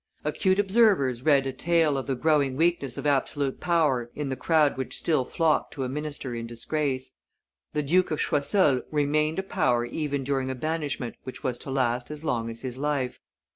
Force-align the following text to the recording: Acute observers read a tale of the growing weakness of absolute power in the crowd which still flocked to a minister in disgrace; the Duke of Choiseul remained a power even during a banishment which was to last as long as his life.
Acute 0.23 0.57
observers 0.57 1.21
read 1.23 1.45
a 1.45 1.53
tale 1.53 1.95
of 1.95 2.07
the 2.07 2.15
growing 2.15 2.55
weakness 2.57 2.97
of 2.97 3.05
absolute 3.05 3.59
power 3.59 4.09
in 4.15 4.29
the 4.29 4.35
crowd 4.35 4.75
which 4.75 4.97
still 4.97 5.23
flocked 5.23 5.71
to 5.75 5.83
a 5.83 5.89
minister 5.89 6.33
in 6.33 6.47
disgrace; 6.47 7.11
the 7.73 7.83
Duke 7.83 8.09
of 8.09 8.19
Choiseul 8.19 8.81
remained 8.89 9.37
a 9.37 9.43
power 9.43 9.85
even 9.85 10.23
during 10.23 10.49
a 10.49 10.55
banishment 10.55 11.17
which 11.23 11.43
was 11.43 11.59
to 11.59 11.69
last 11.69 12.09
as 12.09 12.25
long 12.25 12.49
as 12.49 12.61
his 12.61 12.79
life. 12.79 13.19